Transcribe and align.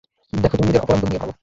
দেখো, 0.33 0.55
তুমি 0.57 0.67
নিজের 0.67 0.83
অপরাধবোধ 0.83 1.09
নিয়ে 1.09 1.21
ভাবো। 1.21 1.33